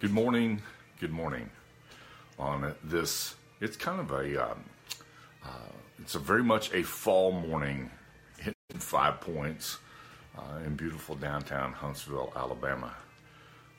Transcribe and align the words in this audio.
Good 0.00 0.12
morning. 0.12 0.62
Good 1.00 1.10
morning. 1.10 1.50
On 2.38 2.72
this, 2.84 3.34
it's 3.60 3.76
kind 3.76 3.98
of 3.98 4.12
a, 4.12 4.50
um, 4.50 4.64
uh, 5.44 5.72
it's 6.00 6.14
a 6.14 6.20
very 6.20 6.44
much 6.44 6.72
a 6.72 6.84
fall 6.84 7.32
morning, 7.32 7.90
hitting 8.36 8.54
five 8.78 9.20
points 9.20 9.78
uh, 10.38 10.64
in 10.64 10.76
beautiful 10.76 11.16
downtown 11.16 11.72
Huntsville, 11.72 12.32
Alabama, 12.36 12.94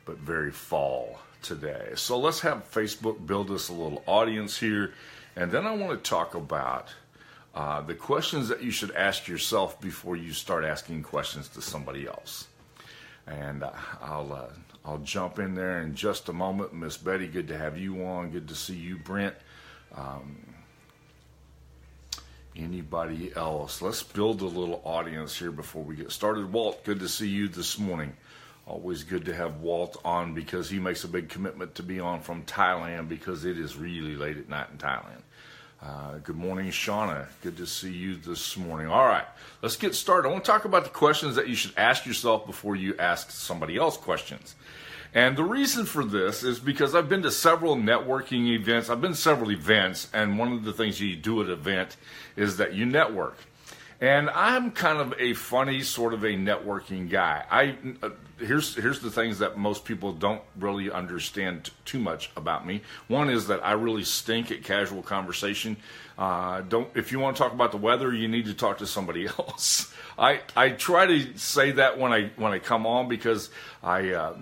but 0.04 0.18
very 0.18 0.52
fall 0.52 1.20
today. 1.42 1.92
So 1.96 2.20
let's 2.20 2.42
have 2.42 2.70
Facebook 2.70 3.26
build 3.26 3.50
us 3.50 3.70
a 3.70 3.74
little 3.74 4.04
audience 4.06 4.60
here, 4.60 4.92
and 5.38 5.50
then 5.50 5.66
I 5.66 5.74
want 5.74 6.04
to 6.04 6.10
talk 6.10 6.36
about 6.36 6.94
uh, 7.56 7.80
the 7.80 7.96
questions 7.96 8.50
that 8.50 8.62
you 8.62 8.72
should 8.72 8.92
ask 8.92 9.30
yourself 9.30 9.80
before 9.80 10.18
you 10.18 10.34
start 10.34 10.66
asking 10.66 11.02
questions 11.02 11.48
to 11.48 11.62
somebody 11.62 12.08
else. 12.08 12.50
And 13.28 13.64
uh, 13.64 13.72
I'll 14.02 14.34
uh, 14.34 14.48
I'll 14.84 15.00
jump 15.00 15.40
in 15.40 15.54
there 15.56 15.82
in 15.82 15.96
just 15.96 16.30
a 16.30 16.34
moment. 16.34 16.74
Miss 16.74 16.98
Betty, 16.98 17.28
good 17.28 17.48
to 17.50 17.58
have 17.58 17.78
you 17.78 18.06
on. 18.06 18.32
Good 18.32 18.48
to 18.48 18.56
see 18.56 18.76
you, 18.76 18.98
Brent. 18.98 19.36
Um, 19.96 20.38
anybody 22.56 23.32
else? 23.36 23.82
Let's 23.82 24.04
build 24.04 24.42
a 24.42 24.46
little 24.46 24.82
audience 24.84 25.38
here 25.38 25.52
before 25.52 25.84
we 25.84 25.96
get 25.96 26.12
started. 26.12 26.52
Walt, 26.52 26.84
good 26.84 27.00
to 27.00 27.10
see 27.10 27.28
you 27.28 27.48
this 27.48 27.78
morning. 27.78 28.16
Always 28.66 29.04
good 29.04 29.26
to 29.26 29.34
have 29.34 29.62
Walt 29.62 29.98
on 30.06 30.36
because 30.36 30.70
he 30.70 30.80
makes 30.80 31.04
a 31.04 31.08
big 31.08 31.30
commitment 31.30 31.76
to 31.76 31.84
be 31.84 32.00
on 32.00 32.22
from 32.22 32.44
Thailand 32.44 33.10
because 33.10 33.44
it 33.44 33.58
is 33.58 33.76
really 33.76 34.16
late 34.16 34.38
at 34.38 34.48
night 34.48 34.68
in 34.72 34.78
Thailand. 34.78 35.22
Uh, 35.82 36.18
good 36.24 36.36
morning, 36.36 36.70
Shauna. 36.72 37.28
Good 37.42 37.56
to 37.56 37.66
see 37.66 37.94
you 37.94 38.18
this 38.18 38.58
morning. 38.58 38.88
All 38.88 39.06
right, 39.06 39.24
let's 39.62 39.78
get 39.78 39.96
started. 39.96 40.28
I 40.28 40.32
want 40.34 40.44
to 40.44 40.52
talk 40.52 40.66
about 40.66 40.84
the 40.84 40.90
questions 40.90 41.36
that 41.38 41.48
you 41.48 41.56
should 41.56 41.72
ask 41.78 42.06
yourself 42.06 42.46
before 42.46 42.76
you 42.76 42.98
ask 43.00 43.32
somebody 43.32 43.78
else 43.78 43.96
questions. 43.96 44.56
And 45.14 45.38
the 45.38 45.44
reason 45.46 45.86
for 45.86 46.04
this 46.04 46.44
is 46.44 46.60
because 46.60 46.96
I've 46.96 47.08
been 47.08 47.22
to 47.22 47.32
several 47.32 47.78
networking 47.78 48.48
events. 48.50 48.90
I've 48.90 49.00
been 49.00 49.14
to 49.14 49.18
several 49.18 49.52
events, 49.52 50.10
and 50.14 50.38
one 50.38 50.52
of 50.52 50.66
the 50.66 50.74
things 50.74 51.00
you 51.00 51.16
do 51.16 51.40
at 51.42 51.48
an 51.48 51.54
event 51.54 51.96
is 52.36 52.58
that 52.58 52.74
you 52.74 52.86
network. 52.86 53.38
And 54.02 54.30
I'm 54.30 54.72
kind 54.72 55.00
of 55.00 55.14
a 55.20 55.34
funny 55.34 55.82
sort 55.82 56.14
of 56.14 56.24
a 56.24 56.30
networking 56.30 57.10
guy. 57.10 57.44
I 57.52 57.76
uh, 58.02 58.12
here's 58.38 58.74
here's 58.76 59.00
the 59.02 59.12
things 59.12 59.40
that 59.40 59.58
most 59.58 59.84
people 59.84 60.14
don't 60.14 60.42
really 60.58 60.90
understand 60.90 61.66
t- 61.66 61.72
too 61.84 62.00
much 62.00 62.32
about 62.38 62.66
me. 62.66 62.82
One 63.10 63.30
is 63.30 63.48
that 63.48 63.66
I 63.66 63.74
really 63.74 64.06
stink 64.06 64.52
at 64.52 64.64
casual 64.64 65.02
conversation. 65.02 65.76
Uh, 66.18 66.62
don't 66.62 66.90
if 66.96 67.12
you 67.12 67.20
want 67.20 67.36
to 67.36 67.44
talk 67.44 67.52
about 67.52 67.72
the 67.72 67.78
weather, 67.78 68.14
you 68.14 68.30
need 68.30 68.46
to 68.46 68.54
talk 68.54 68.78
to 68.78 68.88
somebody 68.88 69.28
else. 69.38 69.94
I 70.18 70.42
I 70.56 70.70
try 70.70 71.06
to 71.06 71.38
say 71.38 71.72
that 71.72 72.00
when 72.00 72.14
I 72.14 72.32
when 72.38 72.54
I 72.54 72.60
come 72.60 72.86
on 72.88 73.10
because 73.10 73.50
I. 73.84 74.12
Uh, 74.12 74.38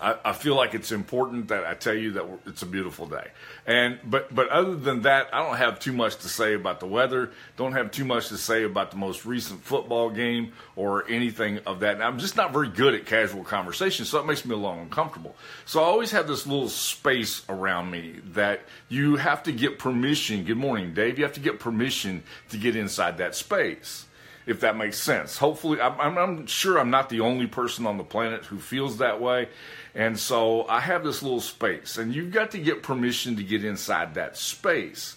I, 0.00 0.16
I, 0.24 0.32
feel 0.32 0.54
like 0.54 0.74
it's 0.74 0.92
important 0.92 1.48
that 1.48 1.64
I 1.64 1.74
tell 1.74 1.94
you 1.94 2.12
that 2.12 2.24
it's 2.46 2.62
a 2.62 2.66
beautiful 2.66 3.06
day. 3.06 3.28
And 3.66 3.98
but 4.04 4.34
but 4.34 4.48
other 4.48 4.76
than 4.76 5.02
that, 5.02 5.28
I 5.32 5.42
don't 5.42 5.56
have 5.56 5.80
too 5.80 5.92
much 5.92 6.16
to 6.18 6.28
say 6.28 6.54
about 6.54 6.80
the 6.80 6.86
weather. 6.86 7.30
Don't 7.56 7.72
have 7.72 7.90
too 7.90 8.04
much 8.04 8.28
to 8.28 8.38
say 8.38 8.64
about 8.64 8.90
the 8.90 8.96
most 8.96 9.24
recent 9.24 9.62
football 9.62 10.10
game 10.10 10.52
or 10.76 11.08
anything 11.08 11.60
of 11.66 11.80
that. 11.80 11.94
And 11.94 12.04
I'm 12.04 12.18
just 12.18 12.36
not 12.36 12.52
very 12.52 12.68
good 12.68 12.94
at 12.94 13.06
casual 13.06 13.44
conversation, 13.44 14.04
so 14.04 14.18
it 14.20 14.26
makes 14.26 14.44
me 14.44 14.54
a 14.54 14.56
little 14.56 14.78
uncomfortable. 14.78 15.34
So 15.64 15.80
I 15.80 15.84
always 15.84 16.10
have 16.12 16.28
this 16.28 16.46
little 16.46 16.68
space 16.68 17.42
around 17.48 17.90
me 17.90 18.20
that 18.32 18.60
you 18.88 19.16
have 19.16 19.42
to 19.44 19.52
get 19.52 19.78
permission. 19.78 20.44
Good 20.44 20.58
morning, 20.58 20.94
Dave. 20.94 21.18
You 21.18 21.24
have 21.24 21.34
to 21.34 21.40
get 21.40 21.58
permission 21.58 22.22
to 22.50 22.56
get 22.56 22.76
inside 22.76 23.18
that 23.18 23.34
space 23.34 24.06
if 24.48 24.60
that 24.60 24.78
makes 24.78 24.98
sense. 24.98 25.36
Hopefully, 25.36 25.78
I'm, 25.78 26.16
I'm, 26.16 26.46
sure 26.46 26.78
I'm 26.78 26.88
not 26.88 27.10
the 27.10 27.20
only 27.20 27.46
person 27.46 27.86
on 27.86 27.98
the 27.98 28.02
planet 28.02 28.46
who 28.46 28.58
feels 28.58 28.96
that 28.96 29.20
way. 29.20 29.50
And 29.94 30.18
so 30.18 30.66
I 30.66 30.80
have 30.80 31.04
this 31.04 31.22
little 31.22 31.42
space, 31.42 31.98
and 31.98 32.14
you've 32.14 32.32
got 32.32 32.52
to 32.52 32.58
get 32.58 32.82
permission 32.82 33.36
to 33.36 33.44
get 33.44 33.62
inside 33.62 34.14
that 34.14 34.38
space. 34.38 35.16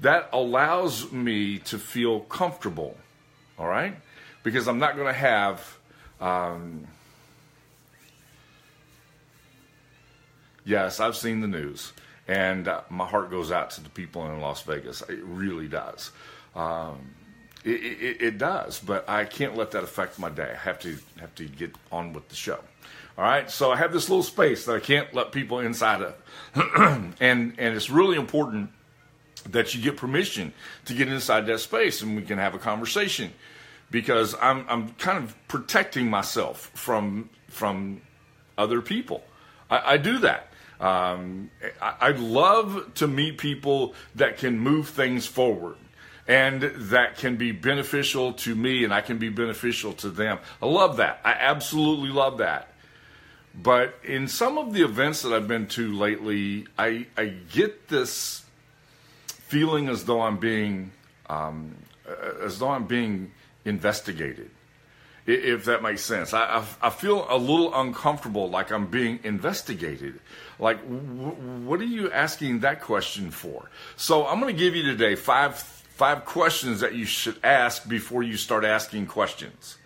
That 0.00 0.30
allows 0.32 1.12
me 1.12 1.58
to 1.58 1.78
feel 1.78 2.20
comfortable, 2.20 2.96
all 3.58 3.68
right? 3.68 3.94
Because 4.42 4.66
I'm 4.66 4.78
not 4.78 4.96
going 4.96 5.08
to 5.08 5.12
have. 5.12 5.78
Um, 6.18 6.86
yes, 10.64 10.98
I've 10.98 11.16
seen 11.16 11.42
the 11.42 11.46
news, 11.46 11.92
and 12.26 12.68
uh, 12.68 12.80
my 12.88 13.06
heart 13.06 13.30
goes 13.30 13.52
out 13.52 13.70
to 13.72 13.82
the 13.82 13.90
people 13.90 14.26
in 14.32 14.40
Las 14.40 14.62
Vegas. 14.62 15.02
It 15.02 15.22
really 15.24 15.68
does. 15.68 16.10
Um, 16.56 17.10
it, 17.64 17.70
it, 17.70 18.22
it, 18.22 18.38
does, 18.38 18.80
but 18.80 19.08
I 19.08 19.24
can't 19.24 19.56
let 19.56 19.70
that 19.72 19.84
affect 19.84 20.18
my 20.18 20.30
day. 20.30 20.50
I 20.52 20.56
have 20.56 20.80
to 20.80 20.98
have 21.20 21.34
to 21.36 21.44
get 21.44 21.74
on 21.90 22.12
with 22.12 22.28
the 22.28 22.34
show. 22.34 22.58
All 23.16 23.24
right, 23.24 23.50
so 23.50 23.70
I 23.70 23.76
have 23.76 23.92
this 23.92 24.08
little 24.08 24.22
space 24.22 24.64
that 24.64 24.74
I 24.74 24.80
can't 24.80 25.12
let 25.12 25.32
people 25.32 25.58
inside 25.58 26.02
of, 26.02 26.14
and 27.20 27.54
and 27.58 27.76
it's 27.76 27.90
really 27.90 28.16
important 28.16 28.70
that 29.50 29.74
you 29.74 29.82
get 29.82 29.96
permission 29.96 30.52
to 30.84 30.94
get 30.94 31.08
inside 31.08 31.46
that 31.46 31.58
space 31.58 32.00
and 32.02 32.16
we 32.16 32.22
can 32.22 32.38
have 32.38 32.54
a 32.54 32.58
conversation 32.58 33.32
because 33.90 34.34
I'm 34.40 34.64
I'm 34.68 34.90
kind 34.94 35.22
of 35.22 35.36
protecting 35.48 36.08
myself 36.08 36.70
from 36.74 37.30
from 37.48 38.00
other 38.58 38.80
people. 38.80 39.22
I, 39.70 39.94
I 39.94 39.96
do 39.98 40.18
that. 40.18 40.48
Um, 40.80 41.50
I, 41.80 41.94
I 42.00 42.10
love 42.10 42.94
to 42.94 43.06
meet 43.06 43.38
people 43.38 43.94
that 44.16 44.38
can 44.38 44.58
move 44.58 44.88
things 44.88 45.26
forward 45.26 45.76
and 46.26 46.62
that 46.62 47.16
can 47.16 47.36
be 47.36 47.52
beneficial 47.52 48.32
to 48.32 48.54
me 48.54 48.84
and 48.84 48.94
I 48.94 49.00
can 49.00 49.18
be 49.18 49.28
beneficial 49.28 49.92
to 49.94 50.10
them. 50.10 50.38
I 50.60 50.66
love 50.66 50.98
that. 50.98 51.20
I 51.24 51.32
absolutely 51.32 52.10
love 52.10 52.38
that. 52.38 52.68
But 53.54 53.94
in 54.04 54.28
some 54.28 54.56
of 54.56 54.72
the 54.72 54.82
events 54.82 55.22
that 55.22 55.32
I've 55.32 55.48
been 55.48 55.66
to 55.68 55.92
lately, 55.92 56.66
I, 56.78 57.06
I 57.16 57.26
get 57.26 57.88
this 57.88 58.44
feeling 59.26 59.88
as 59.88 60.04
though 60.04 60.22
I'm 60.22 60.38
being 60.38 60.92
um, 61.28 61.74
as 62.42 62.58
though 62.58 62.70
I'm 62.70 62.86
being 62.86 63.32
investigated. 63.64 64.50
If 65.24 65.66
that 65.66 65.82
makes 65.82 66.02
sense, 66.02 66.34
I, 66.34 66.64
I, 66.82 66.90
feel 66.90 67.26
a 67.30 67.38
little 67.38 67.72
uncomfortable, 67.72 68.50
like 68.50 68.72
I'm 68.72 68.86
being 68.86 69.20
investigated. 69.22 70.18
Like, 70.58 70.80
what 70.80 71.80
are 71.80 71.84
you 71.84 72.10
asking 72.10 72.60
that 72.60 72.80
question 72.80 73.30
for? 73.30 73.70
So 73.96 74.26
I'm 74.26 74.40
going 74.40 74.52
to 74.52 74.58
give 74.58 74.74
you 74.74 74.82
today 74.82 75.14
five 75.14 75.81
five 75.94 76.24
questions 76.24 76.80
that 76.80 76.94
you 76.94 77.04
should 77.04 77.38
ask 77.44 77.88
before 77.88 78.22
you 78.22 78.36
start 78.36 78.64
asking 78.64 79.06
questions. 79.06 79.78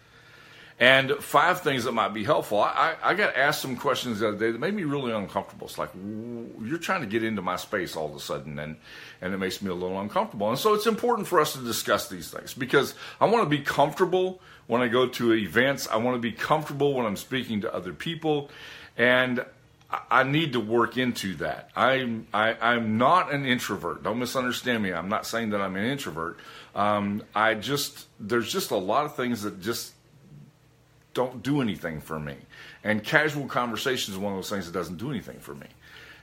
And 0.78 1.12
five 1.12 1.62
things 1.62 1.84
that 1.84 1.92
might 1.92 2.12
be 2.12 2.22
helpful. 2.22 2.60
I, 2.60 2.96
I, 3.02 3.10
I 3.10 3.14
got 3.14 3.34
asked 3.34 3.62
some 3.62 3.76
questions 3.76 4.20
the 4.20 4.28
other 4.28 4.36
day 4.36 4.50
that 4.50 4.60
made 4.60 4.74
me 4.74 4.84
really 4.84 5.10
uncomfortable. 5.10 5.66
It's 5.66 5.78
like, 5.78 5.88
you're 5.94 6.76
trying 6.76 7.00
to 7.00 7.06
get 7.06 7.24
into 7.24 7.40
my 7.40 7.56
space 7.56 7.96
all 7.96 8.10
of 8.10 8.14
a 8.14 8.20
sudden, 8.20 8.58
and, 8.58 8.76
and 9.22 9.32
it 9.32 9.38
makes 9.38 9.62
me 9.62 9.70
a 9.70 9.74
little 9.74 9.98
uncomfortable. 9.98 10.50
And 10.50 10.58
so 10.58 10.74
it's 10.74 10.86
important 10.86 11.28
for 11.28 11.40
us 11.40 11.54
to 11.54 11.60
discuss 11.60 12.08
these 12.08 12.30
things 12.30 12.52
because 12.52 12.94
I 13.20 13.24
want 13.24 13.44
to 13.44 13.48
be 13.48 13.62
comfortable 13.62 14.40
when 14.66 14.82
I 14.82 14.88
go 14.88 15.06
to 15.08 15.32
events. 15.32 15.88
I 15.88 15.96
want 15.96 16.14
to 16.16 16.20
be 16.20 16.32
comfortable 16.32 16.92
when 16.92 17.06
I'm 17.06 17.16
speaking 17.16 17.62
to 17.62 17.74
other 17.74 17.94
people. 17.94 18.50
And 18.98 19.46
I 19.88 20.24
need 20.24 20.54
to 20.54 20.60
work 20.60 20.96
into 20.96 21.36
that. 21.36 21.70
I'm 21.76 22.26
I, 22.34 22.50
am 22.50 22.56
i 22.60 22.74
am 22.74 22.98
not 22.98 23.32
an 23.32 23.46
introvert. 23.46 24.02
Don't 24.02 24.18
misunderstand 24.18 24.82
me. 24.82 24.92
I'm 24.92 25.08
not 25.08 25.26
saying 25.26 25.50
that 25.50 25.60
I'm 25.60 25.76
an 25.76 25.84
introvert. 25.84 26.38
Um, 26.74 27.22
I 27.34 27.54
just 27.54 28.06
there's 28.18 28.50
just 28.50 28.72
a 28.72 28.76
lot 28.76 29.04
of 29.04 29.14
things 29.14 29.42
that 29.42 29.60
just 29.60 29.92
don't 31.14 31.42
do 31.42 31.60
anything 31.60 32.00
for 32.00 32.18
me. 32.18 32.36
And 32.82 33.02
casual 33.02 33.46
conversation 33.46 34.12
is 34.12 34.18
one 34.18 34.32
of 34.32 34.38
those 34.38 34.50
things 34.50 34.66
that 34.66 34.72
doesn't 34.72 34.96
do 34.96 35.10
anything 35.10 35.38
for 35.38 35.54
me. 35.54 35.66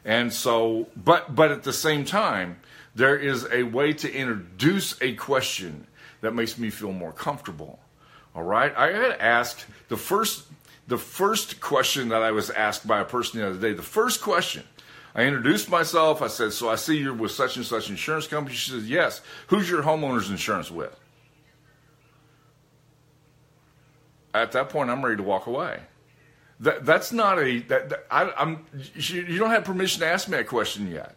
And 0.03 0.31
so, 0.33 0.87
but 0.95 1.33
but 1.33 1.51
at 1.51 1.63
the 1.63 1.73
same 1.73 2.03
time, 2.03 2.59
there 2.95 3.17
is 3.17 3.47
a 3.51 3.63
way 3.63 3.93
to 3.93 4.13
introduce 4.13 5.01
a 5.01 5.15
question 5.15 5.87
that 6.21 6.35
makes 6.35 6.57
me 6.57 6.69
feel 6.69 6.91
more 6.91 7.13
comfortable. 7.13 7.79
All 8.35 8.43
right, 8.43 8.75
I 8.75 8.91
got 8.91 9.07
to 9.09 9.21
ask 9.21 9.65
the 9.87 9.97
first 9.97 10.45
the 10.87 10.97
first 10.97 11.61
question 11.61 12.09
that 12.09 12.21
I 12.21 12.31
was 12.31 12.49
asked 12.49 12.85
by 12.85 12.99
a 12.99 13.05
person 13.05 13.39
the 13.39 13.47
other 13.47 13.59
day, 13.59 13.73
the 13.73 13.81
first 13.81 14.21
question, 14.21 14.63
I 15.15 15.23
introduced 15.23 15.69
myself. 15.69 16.21
I 16.21 16.27
said, 16.27 16.53
So 16.53 16.69
I 16.69 16.75
see 16.75 16.97
you're 16.97 17.13
with 17.13 17.31
such 17.31 17.55
and 17.55 17.65
such 17.65 17.89
insurance 17.89 18.27
company. 18.27 18.55
She 18.55 18.71
says, 18.71 18.89
Yes. 18.89 19.21
Who's 19.47 19.69
your 19.69 19.83
homeowner's 19.83 20.29
insurance 20.29 20.71
with? 20.71 20.99
At 24.33 24.51
that 24.53 24.69
point, 24.69 24.89
I'm 24.89 25.05
ready 25.05 25.17
to 25.17 25.23
walk 25.23 25.45
away. 25.45 25.79
That, 26.59 26.85
that's 26.85 27.11
not 27.11 27.39
a, 27.39 27.59
that, 27.59 27.89
that 27.89 28.05
I, 28.09 28.31
am 28.37 28.65
you 28.95 29.37
don't 29.37 29.51
have 29.51 29.63
permission 29.63 29.99
to 30.01 30.07
ask 30.07 30.27
me 30.27 30.37
that 30.37 30.47
question 30.47 30.91
yet. 30.91 31.15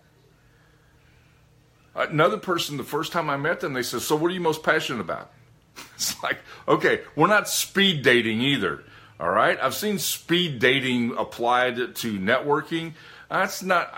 Another 1.94 2.36
person, 2.36 2.76
the 2.76 2.84
first 2.84 3.12
time 3.12 3.30
I 3.30 3.38
met 3.38 3.60
them, 3.60 3.72
they 3.72 3.82
said, 3.82 4.02
So 4.02 4.16
what 4.16 4.30
are 4.30 4.34
you 4.34 4.40
most 4.40 4.62
passionate 4.62 5.00
about? 5.00 5.32
It's 5.94 6.22
like, 6.22 6.38
okay, 6.68 7.00
we're 7.14 7.26
not 7.26 7.48
speed 7.48 8.02
dating 8.02 8.42
either. 8.42 8.84
All 9.18 9.30
right. 9.30 9.58
I've 9.60 9.74
seen 9.74 9.98
speed 9.98 10.58
dating 10.58 11.16
applied 11.16 11.76
to 11.96 12.18
networking. 12.18 12.92
That's 13.30 13.62
not, 13.62 13.92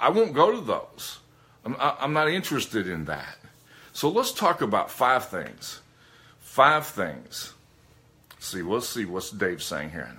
I, 0.00 0.08
won't 0.08 0.34
go 0.34 0.52
to 0.52 0.60
those. 0.60 1.18
I'm, 1.64 1.76
I'm 1.78 2.12
not 2.12 2.28
interested 2.28 2.88
in 2.88 3.04
that. 3.04 3.36
So 3.92 4.08
let's 4.08 4.32
talk 4.32 4.62
about 4.62 4.90
five 4.90 5.28
things. 5.28 5.80
Five 6.40 6.86
things. 6.86 7.52
See, 8.38 8.62
we'll 8.62 8.80
see 8.80 9.04
what's 9.04 9.30
Dave 9.30 9.62
saying 9.62 9.90
here. 9.90 10.10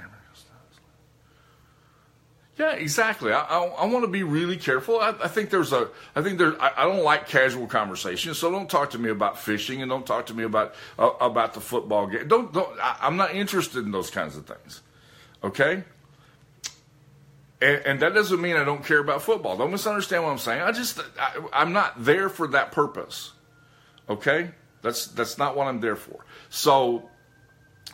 Yeah, 2.57 2.73
exactly. 2.73 3.31
I, 3.31 3.41
I, 3.41 3.65
I 3.65 3.85
want 3.85 4.05
to 4.05 4.11
be 4.11 4.21
really 4.21 4.57
careful. 4.57 4.99
I, 4.99 5.15
I, 5.23 5.27
think 5.27 5.49
there's 5.49 5.73
a, 5.73 5.89
I 6.15 6.21
think 6.21 6.37
there, 6.37 6.55
I, 6.61 6.83
don't 6.83 7.03
like 7.03 7.27
casual 7.27 7.65
conversations. 7.65 8.37
So 8.37 8.51
don't 8.51 8.69
talk 8.69 8.91
to 8.91 8.99
me 8.99 9.09
about 9.09 9.39
fishing 9.39 9.81
and 9.81 9.89
don't 9.89 10.05
talk 10.05 10.27
to 10.27 10.35
me 10.35 10.43
about 10.43 10.75
uh, 10.99 11.09
about 11.19 11.55
the 11.55 11.61
football 11.61 12.05
game. 12.05 12.27
Don't, 12.27 12.53
don't. 12.53 12.79
I, 12.79 12.97
I'm 13.01 13.17
not 13.17 13.33
interested 13.33 13.83
in 13.85 13.91
those 13.91 14.11
kinds 14.11 14.37
of 14.37 14.45
things. 14.45 14.81
Okay. 15.43 15.83
And, 17.59 17.81
and, 17.85 17.99
that 18.01 18.13
doesn't 18.13 18.39
mean 18.39 18.55
I 18.55 18.63
don't 18.63 18.85
care 18.85 18.99
about 18.99 19.23
football. 19.23 19.57
Don't 19.57 19.71
misunderstand 19.71 20.23
what 20.23 20.29
I'm 20.29 20.37
saying. 20.37 20.61
I 20.61 20.71
just, 20.73 20.99
I'm 21.53 21.73
not 21.73 22.03
there 22.03 22.29
for 22.29 22.47
that 22.49 22.71
purpose. 22.71 23.31
Okay. 24.07 24.51
That's 24.83 25.07
that's 25.07 25.37
not 25.39 25.55
what 25.57 25.67
I'm 25.67 25.79
there 25.79 25.95
for. 25.95 26.23
So 26.49 27.09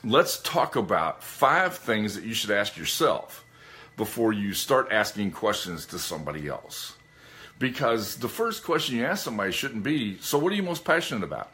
let's 0.04 0.42
talk 0.42 0.76
about 0.76 1.24
five 1.24 1.78
things 1.78 2.16
that 2.16 2.26
you 2.26 2.34
should 2.34 2.52
ask 2.52 2.76
yourself 2.76 3.46
before 4.00 4.32
you 4.32 4.54
start 4.54 4.88
asking 4.92 5.30
questions 5.30 5.86
to 5.86 6.00
somebody 6.00 6.48
else. 6.48 6.94
Because 7.60 8.16
the 8.16 8.30
first 8.30 8.64
question 8.64 8.96
you 8.96 9.06
ask 9.06 9.26
somebody 9.26 9.52
shouldn't 9.52 9.84
be, 9.84 10.18
so 10.22 10.38
what 10.38 10.54
are 10.54 10.56
you 10.56 10.64
most 10.64 10.86
passionate 10.86 11.26
about? 11.26 11.52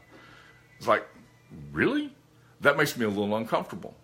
It's 0.78 0.88
like, 0.88 1.04
really? 1.72 2.14
That 2.62 2.78
makes 2.78 2.96
me 2.96 3.06
a 3.06 3.10
little 3.10 3.36
uncomfortable. 3.36 3.96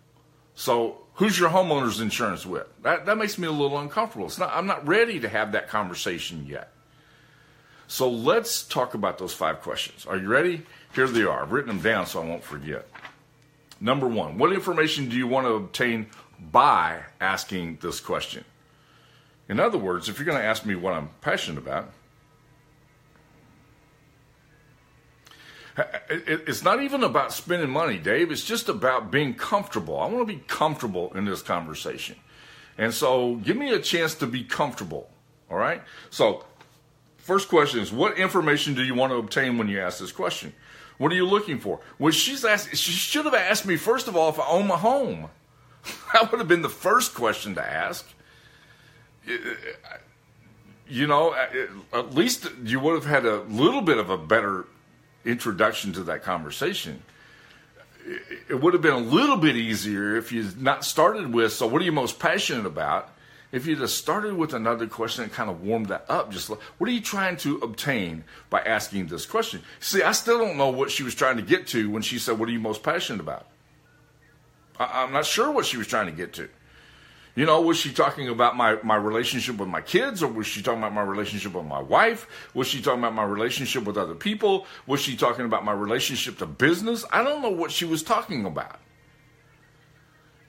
So 0.56 1.02
who's 1.14 1.38
your 1.38 1.50
homeowner's 1.50 2.00
insurance 2.00 2.44
with? 2.44 2.66
That, 2.82 3.06
that 3.06 3.16
makes 3.16 3.38
me 3.38 3.46
a 3.46 3.52
little 3.52 3.78
uncomfortable. 3.78 4.26
It's 4.26 4.38
not, 4.38 4.50
I'm 4.52 4.66
not 4.66 4.84
ready 4.88 5.20
to 5.20 5.28
have 5.28 5.52
that 5.52 5.68
conversation 5.68 6.44
yet. 6.44 6.72
So 7.86 8.10
let's 8.10 8.64
talk 8.64 8.94
about 8.94 9.18
those 9.18 9.32
five 9.32 9.60
questions. 9.60 10.04
Are 10.04 10.16
you 10.16 10.26
ready? 10.26 10.62
Here 10.96 11.06
they 11.06 11.22
are. 11.22 11.44
I've 11.44 11.52
written 11.52 11.68
them 11.68 11.80
down 11.80 12.06
so 12.06 12.20
I 12.20 12.26
won't 12.26 12.42
forget. 12.42 12.88
Number 13.80 14.08
one, 14.08 14.36
what 14.36 14.52
information 14.52 15.08
do 15.08 15.16
you 15.16 15.28
want 15.28 15.46
to 15.46 15.52
obtain 15.52 16.08
by 16.50 17.02
asking 17.20 17.78
this 17.80 18.00
question? 18.00 18.44
In 19.48 19.60
other 19.60 19.78
words, 19.78 20.08
if 20.08 20.18
you're 20.18 20.26
going 20.26 20.38
to 20.38 20.44
ask 20.44 20.64
me 20.64 20.74
what 20.74 20.94
I'm 20.94 21.10
passionate 21.20 21.58
about, 21.58 21.92
it's 26.08 26.62
not 26.62 26.82
even 26.82 27.02
about 27.02 27.32
spending 27.32 27.70
money, 27.70 27.98
Dave. 27.98 28.30
It's 28.30 28.44
just 28.44 28.68
about 28.68 29.10
being 29.10 29.34
comfortable. 29.34 29.98
I 29.98 30.06
want 30.06 30.26
to 30.26 30.34
be 30.34 30.42
comfortable 30.46 31.12
in 31.14 31.24
this 31.24 31.42
conversation. 31.42 32.16
And 32.76 32.92
so 32.92 33.36
give 33.36 33.56
me 33.56 33.72
a 33.72 33.78
chance 33.78 34.14
to 34.16 34.26
be 34.26 34.44
comfortable. 34.44 35.08
All 35.50 35.56
right? 35.56 35.82
So, 36.10 36.44
first 37.18 37.48
question 37.48 37.80
is 37.80 37.92
what 37.92 38.18
information 38.18 38.74
do 38.74 38.82
you 38.82 38.94
want 38.94 39.12
to 39.12 39.16
obtain 39.16 39.58
when 39.58 39.68
you 39.68 39.80
ask 39.80 39.98
this 39.98 40.12
question? 40.12 40.52
What 40.98 41.10
are 41.10 41.16
you 41.16 41.26
looking 41.26 41.58
for? 41.58 41.80
Well, 41.98 42.12
she's 42.12 42.44
asked, 42.44 42.76
she 42.76 42.92
should 42.92 43.24
have 43.24 43.34
asked 43.34 43.66
me, 43.66 43.76
first 43.76 44.08
of 44.08 44.16
all, 44.16 44.28
if 44.28 44.38
I 44.38 44.46
own 44.46 44.66
my 44.66 44.76
home. 44.76 45.28
that 46.12 46.30
would 46.30 46.38
have 46.38 46.48
been 46.48 46.62
the 46.62 46.68
first 46.68 47.14
question 47.14 47.54
to 47.54 47.66
ask. 47.66 48.06
You 50.88 51.06
know, 51.06 51.34
at 51.92 52.14
least 52.14 52.48
you 52.64 52.80
would 52.80 52.94
have 52.94 53.06
had 53.06 53.24
a 53.24 53.42
little 53.42 53.82
bit 53.82 53.98
of 53.98 54.10
a 54.10 54.18
better 54.18 54.66
introduction 55.24 55.92
to 55.94 56.04
that 56.04 56.22
conversation. 56.22 57.02
It 58.48 58.60
would 58.60 58.72
have 58.72 58.82
been 58.82 58.94
a 58.94 58.98
little 58.98 59.36
bit 59.36 59.56
easier 59.56 60.16
if 60.16 60.32
you 60.32 60.48
not 60.58 60.84
started 60.84 61.32
with, 61.32 61.52
so 61.52 61.66
what 61.66 61.80
are 61.80 61.84
you 61.84 61.92
most 61.92 62.18
passionate 62.18 62.66
about? 62.66 63.08
if 63.52 63.66
you'd 63.66 63.80
have 63.80 63.90
started 63.90 64.34
with 64.34 64.54
another 64.54 64.86
question 64.86 65.24
and 65.24 65.32
kind 65.32 65.50
of 65.50 65.62
warmed 65.62 65.86
that 65.86 66.06
up, 66.08 66.32
just 66.32 66.48
like, 66.48 66.58
what 66.78 66.88
are 66.88 66.92
you 66.92 67.02
trying 67.02 67.36
to 67.36 67.58
obtain 67.58 68.24
by 68.48 68.60
asking 68.62 69.06
this 69.06 69.26
question? 69.26 69.62
See, 69.78 70.02
I 70.02 70.12
still 70.12 70.38
don't 70.38 70.56
know 70.56 70.70
what 70.70 70.90
she 70.90 71.02
was 71.02 71.14
trying 71.14 71.36
to 71.36 71.42
get 71.42 71.66
to 71.68 71.90
when 71.90 72.02
she 72.02 72.18
said, 72.18 72.38
What 72.38 72.48
are 72.48 72.52
you 72.52 72.60
most 72.60 72.82
passionate 72.82 73.20
about? 73.20 73.46
I, 74.78 75.04
am 75.04 75.12
not 75.12 75.26
sure 75.26 75.50
what 75.50 75.66
she 75.66 75.76
was 75.76 75.86
trying 75.86 76.06
to 76.06 76.12
get 76.12 76.32
to. 76.34 76.48
You 77.34 77.46
know, 77.46 77.62
was 77.62 77.78
she 77.78 77.92
talking 77.92 78.28
about 78.28 78.56
my, 78.56 78.78
my 78.82 78.96
relationship 78.96 79.56
with 79.56 79.68
my 79.68 79.80
kids, 79.80 80.22
or 80.22 80.28
was 80.28 80.46
she 80.46 80.60
talking 80.60 80.80
about 80.80 80.92
my 80.92 81.02
relationship 81.02 81.54
with 81.54 81.64
my 81.64 81.80
wife? 81.80 82.26
Was 82.52 82.66
she 82.66 82.82
talking 82.82 82.98
about 82.98 83.14
my 83.14 83.24
relationship 83.24 83.84
with 83.84 83.96
other 83.96 84.14
people? 84.14 84.66
Was 84.86 85.00
she 85.00 85.16
talking 85.16 85.46
about 85.46 85.64
my 85.64 85.72
relationship 85.72 86.38
to 86.38 86.46
business? 86.46 87.06
I 87.10 87.24
don't 87.24 87.40
know 87.40 87.50
what 87.50 87.70
she 87.70 87.86
was 87.86 88.02
talking 88.02 88.44
about. 88.44 88.78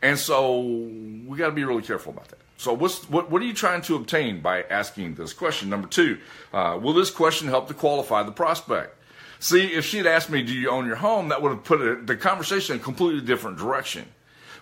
And 0.01 0.19
so 0.19 0.59
we 0.59 1.37
got 1.37 1.47
to 1.47 1.53
be 1.53 1.63
really 1.63 1.83
careful 1.83 2.11
about 2.11 2.27
that. 2.29 2.39
So, 2.57 2.73
what, 2.73 2.91
what 3.09 3.41
are 3.41 3.45
you 3.45 3.53
trying 3.53 3.81
to 3.83 3.95
obtain 3.95 4.41
by 4.41 4.63
asking 4.63 5.15
this 5.15 5.33
question? 5.33 5.69
Number 5.69 5.87
two, 5.87 6.19
uh, 6.53 6.77
will 6.81 6.93
this 6.93 7.09
question 7.09 7.47
help 7.47 7.69
to 7.69 7.73
qualify 7.73 8.23
the 8.23 8.31
prospect? 8.31 8.97
See, 9.43 9.73
if 9.73 9.85
she 9.85 9.97
had 9.97 10.07
asked 10.07 10.29
me, 10.29 10.41
Do 10.41 10.53
you 10.53 10.69
own 10.69 10.85
your 10.85 10.95
home? 10.95 11.27
that 11.27 11.41
would 11.41 11.49
have 11.49 11.65
put 11.65 11.81
it, 11.81 12.07
the 12.07 12.15
conversation 12.15 12.75
in 12.75 12.81
a 12.81 12.83
completely 12.83 13.19
different 13.19 13.57
direction. 13.57 14.05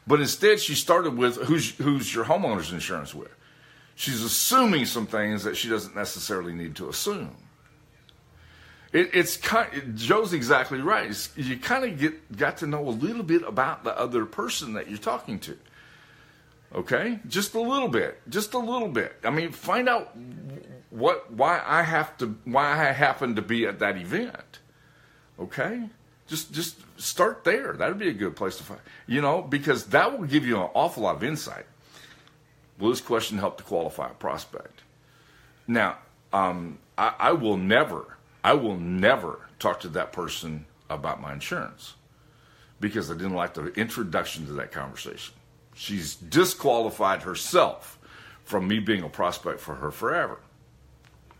But 0.08 0.20
instead, 0.22 0.60
she 0.60 0.74
started 0.74 1.16
with, 1.16 1.36
Who's, 1.36 1.70
who's 1.76 2.12
your 2.12 2.26
homeowner's 2.26 2.72
insurance 2.72 3.14
with? 3.14 3.30
She's 3.94 4.24
assuming 4.24 4.86
some 4.86 5.06
things 5.06 5.44
that 5.44 5.56
she 5.56 5.70
doesn't 5.70 5.96
necessarily 5.96 6.52
need 6.52 6.76
to 6.78 6.90
assume. 6.90 7.36
It, 8.92 9.12
it's 9.14 9.38
kind, 9.38 9.96
Joe's 9.96 10.34
exactly 10.34 10.82
right. 10.82 11.12
It's, 11.12 11.30
you 11.38 11.60
kind 11.60 11.86
of 11.86 12.00
get 12.00 12.36
got 12.36 12.58
to 12.58 12.68
know 12.68 12.88
a 12.88 12.90
little 12.90 13.22
bit 13.22 13.44
about 13.44 13.84
the 13.84 13.96
other 13.96 14.26
person 14.26 14.74
that 14.74 14.90
you're 14.90 14.98
talking 14.98 15.38
to. 15.42 15.60
Okay, 16.74 17.20
just 17.28 17.54
a 17.54 17.62
little 17.62 17.88
bit, 17.88 18.20
just 18.30 18.56
a 18.56 18.58
little 18.58 18.88
bit. 18.88 19.14
I 19.24 19.30
mean, 19.30 19.52
find 19.52 19.88
out 19.88 20.18
what 20.90 21.32
why 21.32 21.62
I 21.64 21.84
have 21.84 22.18
to 22.18 22.36
why 22.46 22.72
I 22.72 22.94
happen 22.94 23.36
to 23.36 23.44
be 23.44 23.68
at 23.68 23.78
that 23.78 23.96
event. 23.98 24.58
Okay, 25.42 25.90
just 26.28 26.54
just 26.54 26.78
start 27.02 27.44
there. 27.44 27.74
That'd 27.74 27.98
be 27.98 28.10
a 28.10 28.14
good 28.14 28.36
place 28.36 28.58
to 28.58 28.64
find. 28.64 28.80
You 29.08 29.22
know, 29.22 29.42
because 29.42 29.88
that 29.88 30.18
will 30.18 30.28
give 30.28 30.46
you 30.46 30.58
an 30.58 30.70
awful 30.74 31.04
lot 31.04 31.16
of 31.16 31.24
insight. 31.24 31.66
Will 32.78 32.90
this 32.90 33.02
question 33.02 33.38
help 33.38 33.58
to 33.58 33.64
qualify 33.64 34.08
a 34.10 34.14
prospect? 34.14 34.82
Now, 35.68 35.98
um, 36.34 36.80
I, 36.98 37.14
I 37.20 37.32
will 37.32 37.58
never, 37.58 38.18
I 38.44 38.54
will 38.54 38.78
never 38.78 39.40
talk 39.60 39.80
to 39.82 39.90
that 39.90 40.14
person 40.14 40.66
about 40.90 41.22
my 41.22 41.34
insurance 41.34 41.96
because 42.80 43.10
I 43.10 43.14
didn't 43.14 43.36
like 43.36 43.54
the 43.54 43.68
introduction 43.74 44.46
to 44.48 44.54
that 44.54 44.72
conversation. 44.72 45.36
She's 45.74 46.16
disqualified 46.16 47.24
herself 47.24 48.00
from 48.44 48.68
me 48.68 48.80
being 48.80 49.04
a 49.04 49.10
prospect 49.10 49.60
for 49.60 49.76
her 49.76 49.92
forever. 49.92 50.40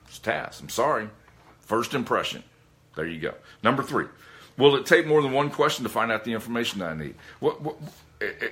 It's 0.08 0.20
Taz. 0.20 0.62
I'm 0.62 0.70
sorry. 0.70 1.10
First 1.60 1.94
impression. 1.94 2.44
There 2.96 3.06
you 3.06 3.20
go. 3.20 3.34
Number 3.64 3.84
three. 3.84 4.06
Will 4.58 4.76
it 4.76 4.86
take 4.86 5.08
more 5.08 5.22
than 5.22 5.32
one 5.32 5.50
question 5.50 5.84
to 5.84 5.90
find 5.90 6.12
out 6.12 6.24
the 6.24 6.34
information 6.34 6.80
that 6.80 6.92
I 6.92 6.96
need? 6.96 7.16
What, 7.40 7.62
what, 7.62 7.78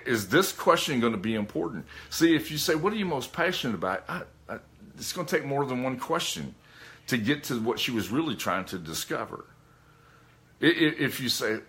is 0.06 0.30
this 0.30 0.52
question 0.52 1.00
going 1.00 1.12
to 1.14 1.20
be 1.20 1.36
important? 1.36 1.86
See, 2.10 2.36
if 2.36 2.52
you 2.52 2.58
say, 2.58 2.76
"What 2.76 2.94
are 2.94 2.96
you 2.96 3.06
most 3.06 3.34
passionate 3.34 3.76
about?" 3.76 4.04
I, 4.08 4.22
I, 4.48 4.58
it's 4.98 5.14
going 5.14 5.28
to 5.28 5.38
take 5.38 5.46
more 5.46 5.66
than 5.66 5.84
one 5.84 5.98
question 5.98 6.56
to 7.08 7.18
get 7.18 7.44
to 7.46 7.60
what 7.60 7.80
she 7.80 7.92
was 7.92 8.10
really 8.10 8.36
trying 8.36 8.66
to 8.66 8.78
discover. 8.78 9.46
If 10.62 11.20
you 11.22 11.30
say, 11.30 11.60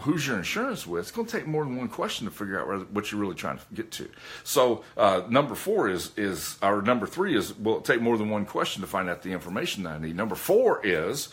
who's 0.00 0.26
your 0.26 0.36
insurance 0.36 0.86
with, 0.86 1.00
it's 1.02 1.10
going 1.10 1.26
to 1.26 1.38
take 1.38 1.46
more 1.46 1.64
than 1.64 1.76
one 1.76 1.88
question 1.88 2.26
to 2.26 2.30
figure 2.30 2.60
out 2.60 2.90
what 2.92 3.10
you're 3.10 3.20
really 3.20 3.34
trying 3.34 3.58
to 3.58 3.64
get 3.74 3.90
to. 3.92 4.08
So 4.44 4.84
uh, 4.96 5.22
number 5.28 5.54
four 5.54 5.88
is 5.88 6.12
is 6.16 6.58
our 6.62 6.82
number 6.82 7.06
three 7.06 7.36
is 7.36 7.56
will 7.58 7.78
it 7.78 7.84
take 7.84 8.00
more 8.02 8.18
than 8.18 8.30
one 8.30 8.44
question 8.44 8.82
to 8.82 8.88
find 8.88 9.08
out 9.08 9.22
the 9.22 9.32
information 9.32 9.84
that 9.84 9.94
I 9.94 9.98
need. 9.98 10.16
Number 10.16 10.34
four 10.34 10.84
is 10.84 11.30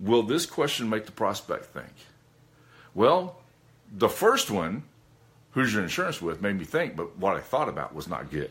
will 0.00 0.22
this 0.22 0.46
question 0.46 0.88
make 0.88 1.06
the 1.06 1.12
prospect 1.12 1.66
think? 1.66 1.92
Well, 2.94 3.36
the 3.92 4.08
first 4.08 4.50
one, 4.50 4.84
who's 5.52 5.72
your 5.72 5.82
insurance 5.82 6.20
with, 6.20 6.40
made 6.40 6.58
me 6.58 6.64
think, 6.64 6.96
but 6.96 7.16
what 7.18 7.36
I 7.36 7.40
thought 7.40 7.68
about 7.68 7.94
was 7.94 8.08
not 8.08 8.30
good. 8.30 8.50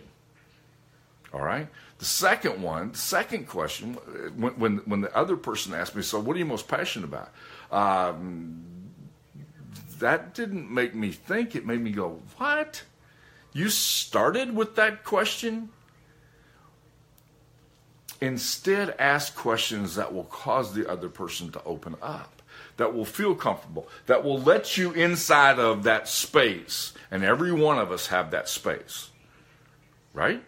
All 1.34 1.42
right. 1.42 1.68
The 1.98 2.06
second 2.06 2.62
one, 2.62 2.92
the 2.94 2.98
second 2.98 3.48
question, 3.48 3.96
when 4.38 4.54
when, 4.54 4.78
when 4.86 5.02
the 5.02 5.16
other 5.16 5.36
person 5.36 5.74
asked 5.74 5.96
me, 5.96 6.02
so 6.02 6.20
what 6.20 6.36
are 6.36 6.40
you 6.40 6.46
most 6.46 6.68
passionate 6.68 7.06
about? 7.06 7.32
Um, 7.72 8.64
that 10.00 10.34
didn't 10.34 10.70
make 10.70 10.94
me 10.94 11.12
think. 11.12 11.56
It 11.56 11.66
made 11.66 11.82
me 11.82 11.92
go, 11.92 12.22
What? 12.38 12.84
You 13.54 13.70
started 13.70 14.56
with 14.56 14.76
that 14.76 15.04
question? 15.04 15.70
Instead, 18.22 18.96
ask 18.98 19.36
questions 19.36 19.96
that 19.96 20.14
will 20.14 20.24
cause 20.26 20.74
the 20.74 20.90
other 20.90 21.10
person 21.10 21.52
to 21.52 21.64
open 21.64 21.96
up, 22.02 22.42
that 22.78 22.94
will 22.94 23.06
feel 23.06 23.36
comfortable, 23.36 23.88
that 24.06 24.24
will 24.24 24.40
let 24.40 24.78
you 24.78 24.92
inside 24.94 25.60
of 25.60 25.84
that 25.84 26.08
space. 26.08 26.94
And 27.12 27.24
every 27.24 27.52
one 27.52 27.78
of 27.78 27.92
us 27.92 28.08
have 28.08 28.32
that 28.32 28.48
space, 28.48 29.10
right? 30.14 30.44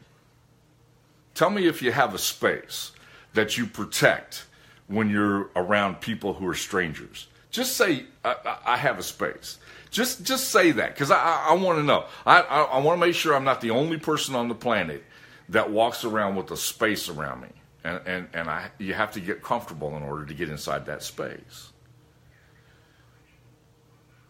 Tell 1.33 1.49
me 1.49 1.67
if 1.67 1.81
you 1.81 1.91
have 1.91 2.15
a 2.15 2.17
space 2.17 2.93
that 3.33 3.57
you 3.57 3.65
protect 3.67 4.45
when 4.87 5.09
you're 5.09 5.49
around 5.55 6.01
people 6.01 6.33
who 6.33 6.47
are 6.47 6.55
strangers. 6.55 7.27
Just 7.51 7.77
say, 7.77 8.05
I, 8.23 8.57
I 8.65 8.77
have 8.77 8.97
a 8.99 9.03
space. 9.03 9.57
Just 9.89 10.23
just 10.23 10.49
say 10.49 10.71
that 10.71 10.93
because 10.93 11.11
I, 11.11 11.17
I, 11.17 11.47
I 11.49 11.53
want 11.53 11.79
to 11.79 11.83
know. 11.83 12.05
I, 12.25 12.41
I, 12.41 12.61
I 12.63 12.79
want 12.79 12.99
to 12.99 13.05
make 13.05 13.15
sure 13.15 13.33
I'm 13.33 13.43
not 13.43 13.61
the 13.61 13.71
only 13.71 13.97
person 13.97 14.35
on 14.35 14.47
the 14.47 14.55
planet 14.55 15.03
that 15.49 15.69
walks 15.69 16.03
around 16.03 16.35
with 16.35 16.51
a 16.51 16.57
space 16.57 17.09
around 17.09 17.41
me. 17.41 17.49
And, 17.83 18.01
and, 18.05 18.27
and 18.33 18.49
I, 18.49 18.69
you 18.77 18.93
have 18.93 19.11
to 19.13 19.19
get 19.19 19.41
comfortable 19.41 19.95
in 19.95 20.03
order 20.03 20.25
to 20.25 20.33
get 20.33 20.49
inside 20.49 20.85
that 20.87 21.03
space. 21.03 21.71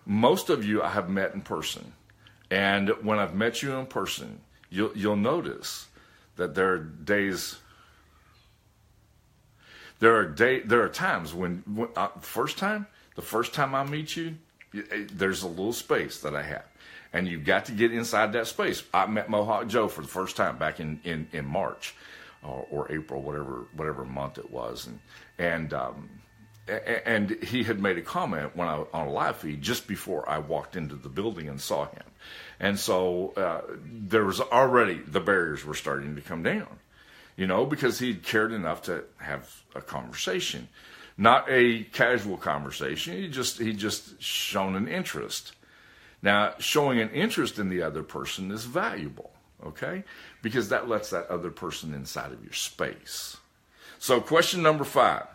Most 0.05 0.49
of 0.49 0.63
you 0.63 0.83
I 0.83 0.89
have 0.89 1.09
met 1.09 1.33
in 1.33 1.41
person. 1.41 1.93
And 2.49 2.89
when 3.01 3.19
I've 3.19 3.35
met 3.35 3.61
you 3.61 3.73
in 3.75 3.87
person, 3.87 4.39
you'll, 4.69 4.91
you'll 4.95 5.15
notice 5.15 5.87
that 6.35 6.55
there 6.55 6.73
are 6.73 6.77
days 6.79 7.57
there 9.99 10.15
are 10.15 10.25
day 10.25 10.59
there 10.59 10.83
are 10.83 10.89
times 10.89 11.33
when, 11.33 11.63
when 11.65 11.89
uh, 11.95 12.09
first 12.21 12.59
time 12.59 12.85
the 13.15 13.21
first 13.23 13.53
time 13.53 13.73
I 13.73 13.83
meet 13.83 14.15
you, 14.15 14.37
eh, 14.75 15.05
there's 15.11 15.41
a 15.41 15.47
little 15.47 15.73
space 15.73 16.19
that 16.19 16.35
I 16.35 16.43
have, 16.43 16.65
and 17.17 17.27
you've 17.27 17.45
got 17.45 17.65
to 17.65 17.71
get 17.71 17.91
inside 17.91 18.33
that 18.33 18.45
space. 18.45 18.83
I 18.93 19.07
met 19.07 19.27
Mohawk 19.27 19.67
Joe 19.67 19.87
for 19.87 20.01
the 20.01 20.07
first 20.07 20.35
time 20.35 20.59
back 20.59 20.79
in 20.79 20.99
in, 21.03 21.27
in 21.33 21.45
March, 21.45 21.95
or, 22.43 22.67
or 22.69 22.91
April, 22.91 23.23
whatever 23.23 23.65
whatever 23.75 24.05
month 24.05 24.37
it 24.37 24.51
was, 24.51 24.85
and 24.85 24.99
and 25.39 25.73
um, 25.73 26.09
and 26.67 27.31
he 27.43 27.63
had 27.63 27.81
made 27.81 27.97
a 27.97 28.03
comment 28.03 28.55
when 28.55 28.67
I 28.67 28.83
on 28.93 29.07
a 29.07 29.11
live 29.11 29.37
feed 29.37 29.63
just 29.63 29.87
before 29.87 30.29
I 30.29 30.37
walked 30.37 30.75
into 30.75 30.95
the 30.95 31.09
building 31.09 31.49
and 31.49 31.59
saw 31.59 31.85
him, 31.85 32.03
and 32.59 32.77
so 32.77 33.33
uh, 33.35 33.61
there 33.83 34.25
was 34.25 34.39
already 34.39 34.99
the 34.99 35.19
barriers 35.19 35.65
were 35.65 35.73
starting 35.73 36.15
to 36.17 36.21
come 36.21 36.43
down, 36.43 36.77
you 37.35 37.47
know, 37.47 37.65
because 37.65 37.97
he 37.97 38.13
cared 38.13 38.53
enough 38.53 38.83
to 38.83 39.05
have 39.17 39.63
a 39.73 39.81
conversation, 39.81 40.67
not 41.17 41.45
a 41.49 41.83
casual 41.85 42.37
conversation. 42.37 43.15
He 43.15 43.27
just 43.27 43.57
he 43.57 43.73
just 43.73 44.21
shown 44.21 44.75
an 44.75 44.87
interest. 44.87 45.53
Now, 46.21 46.55
showing 46.59 46.99
an 46.99 47.09
interest 47.11 47.59
in 47.59 47.69
the 47.69 47.81
other 47.81 48.03
person 48.03 48.51
is 48.51 48.65
valuable, 48.65 49.31
okay, 49.65 50.03
because 50.41 50.69
that 50.69 50.89
lets 50.89 51.11
that 51.11 51.27
other 51.27 51.51
person 51.51 51.93
inside 51.93 52.31
of 52.31 52.43
your 52.43 52.53
space. 52.53 53.37
So, 53.99 54.19
question 54.19 54.61
number 54.61 54.83
five 54.83 55.27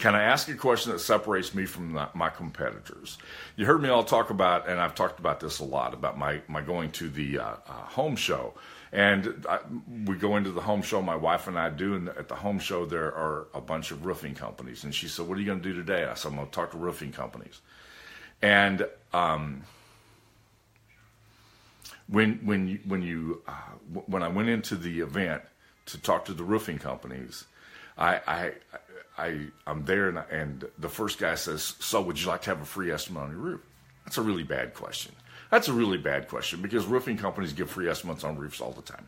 can 0.00 0.14
I 0.14 0.22
ask 0.22 0.48
a 0.48 0.54
question 0.54 0.92
that 0.92 1.00
separates 1.00 1.54
me 1.54 1.66
from 1.66 1.92
the, 1.92 2.08
my 2.14 2.30
competitors? 2.30 3.18
You 3.56 3.66
heard 3.66 3.82
me 3.82 3.90
all 3.90 4.02
talk 4.02 4.30
about, 4.30 4.66
and 4.66 4.80
I've 4.80 4.94
talked 4.94 5.20
about 5.20 5.40
this 5.40 5.58
a 5.58 5.64
lot, 5.64 5.92
about 5.92 6.16
my, 6.16 6.40
my 6.48 6.62
going 6.62 6.90
to 6.92 7.10
the 7.10 7.38
uh, 7.38 7.44
uh, 7.44 7.72
home 7.72 8.16
show. 8.16 8.54
And 8.92 9.44
I, 9.46 9.58
we 10.06 10.16
go 10.16 10.38
into 10.38 10.52
the 10.52 10.62
home 10.62 10.80
show, 10.80 11.02
my 11.02 11.16
wife 11.16 11.48
and 11.48 11.58
I 11.58 11.68
do, 11.68 11.96
and 11.96 12.08
at 12.08 12.28
the 12.28 12.34
home 12.34 12.58
show, 12.58 12.86
there 12.86 13.14
are 13.14 13.48
a 13.52 13.60
bunch 13.60 13.90
of 13.90 14.06
roofing 14.06 14.34
companies. 14.34 14.84
And 14.84 14.94
she 14.94 15.06
said, 15.06 15.28
What 15.28 15.36
are 15.36 15.40
you 15.42 15.46
going 15.46 15.60
to 15.60 15.68
do 15.68 15.74
today? 15.74 16.04
I 16.04 16.14
said, 16.14 16.30
I'm 16.30 16.36
going 16.36 16.48
to 16.48 16.52
talk 16.52 16.70
to 16.70 16.78
roofing 16.78 17.12
companies. 17.12 17.60
And 18.42 18.86
um, 19.12 19.62
when, 22.08 22.40
when 22.44 22.68
you, 22.68 22.80
when, 22.86 23.02
you 23.02 23.42
uh, 23.46 23.52
when 24.06 24.22
I 24.22 24.28
went 24.28 24.48
into 24.48 24.76
the 24.76 25.00
event 25.00 25.42
to 25.86 25.98
talk 25.98 26.24
to 26.26 26.32
the 26.34 26.44
roofing 26.44 26.78
companies, 26.78 27.44
I, 27.98 28.20
I 28.26 28.52
I 29.18 29.46
I'm 29.66 29.84
there 29.84 30.08
and, 30.08 30.18
and 30.30 30.64
the 30.78 30.88
first 30.88 31.18
guy 31.18 31.34
says, 31.34 31.74
"So 31.78 32.00
would 32.00 32.18
you 32.18 32.28
like 32.28 32.42
to 32.42 32.50
have 32.50 32.62
a 32.62 32.64
free 32.64 32.90
estimate 32.90 33.24
on 33.24 33.30
your 33.30 33.38
roof?" 33.38 33.60
That's 34.04 34.16
a 34.16 34.22
really 34.22 34.42
bad 34.42 34.74
question. 34.74 35.14
That's 35.50 35.68
a 35.68 35.72
really 35.72 35.98
bad 35.98 36.28
question 36.28 36.62
because 36.62 36.86
roofing 36.86 37.18
companies 37.18 37.52
give 37.52 37.70
free 37.70 37.88
estimates 37.88 38.24
on 38.24 38.38
roofs 38.38 38.60
all 38.60 38.72
the 38.72 38.82
time. 38.82 39.06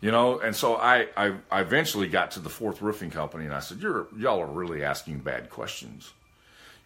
You 0.00 0.10
know, 0.10 0.40
and 0.40 0.56
so 0.56 0.76
I, 0.76 1.08
I, 1.16 1.34
I 1.50 1.60
eventually 1.60 2.08
got 2.08 2.30
to 2.32 2.40
the 2.40 2.48
fourth 2.48 2.80
roofing 2.80 3.10
company 3.10 3.44
and 3.44 3.54
I 3.54 3.60
said, 3.60 3.80
You're 3.80 4.08
y'all 4.16 4.40
are 4.40 4.46
really 4.46 4.82
asking 4.82 5.18
bad 5.18 5.50
questions. 5.50 6.12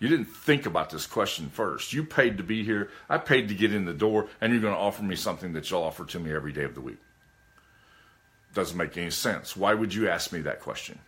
You 0.05 0.11
didn't 0.11 0.27
think 0.27 0.67
about 0.67 0.91
this 0.91 1.07
question 1.07 1.49
first. 1.49 1.95
You 1.95 2.05
paid 2.05 2.37
to 2.37 2.43
be 2.43 2.63
here. 2.63 2.91
I 3.09 3.17
paid 3.17 3.49
to 3.49 3.55
get 3.55 3.73
in 3.73 3.87
the 3.87 3.95
door, 3.95 4.29
and 4.39 4.53
you're 4.53 4.61
going 4.61 4.75
to 4.75 4.79
offer 4.79 5.03
me 5.03 5.17
something 5.17 5.55
that 5.55 5.71
you'll 5.71 5.83
offer 5.83 6.05
to 6.05 6.19
me 6.19 6.31
every 6.31 6.53
day 6.53 6.65
of 6.65 6.75
the 6.75 6.83
week. 6.83 6.99
Doesn't 8.53 8.77
make 8.77 8.99
any 8.99 9.09
sense. 9.09 9.57
Why 9.57 9.73
would 9.73 9.95
you 9.95 10.11
ask 10.11 10.31
me 10.31 10.43
that 10.43 10.61
question? 10.61 10.99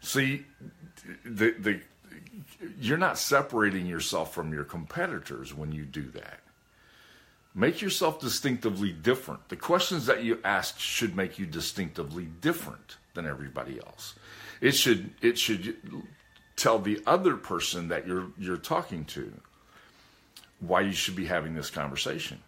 See, 0.00 0.44
the, 1.24 1.54
the, 1.56 1.80
you're 2.80 2.98
not 2.98 3.16
separating 3.16 3.86
yourself 3.86 4.34
from 4.34 4.52
your 4.52 4.64
competitors 4.64 5.54
when 5.54 5.70
you 5.70 5.84
do 5.84 6.10
that. 6.10 6.40
Make 7.54 7.80
yourself 7.80 8.18
distinctively 8.18 8.90
different. 8.90 9.50
The 9.50 9.56
questions 9.56 10.06
that 10.06 10.24
you 10.24 10.40
ask 10.42 10.80
should 10.80 11.14
make 11.14 11.38
you 11.38 11.46
distinctively 11.46 12.24
different 12.24 12.96
than 13.14 13.24
everybody 13.24 13.78
else. 13.78 14.16
It 14.60 14.72
should 14.72 15.10
it 15.20 15.38
should 15.38 15.76
tell 16.62 16.78
the 16.78 17.02
other 17.06 17.36
person 17.36 17.88
that 17.88 18.06
you're 18.06 18.28
you're 18.38 18.56
talking 18.56 19.04
to 19.06 19.32
why 20.60 20.80
you 20.80 20.92
should 20.92 21.16
be 21.16 21.26
having 21.26 21.54
this 21.54 21.70
conversation. 21.70 22.40